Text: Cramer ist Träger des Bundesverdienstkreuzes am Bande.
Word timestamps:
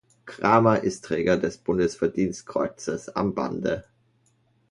Cramer 0.25 0.81
ist 0.83 1.05
Träger 1.05 1.37
des 1.37 1.59
Bundesverdienstkreuzes 1.59 3.09
am 3.15 3.35
Bande. 3.35 3.85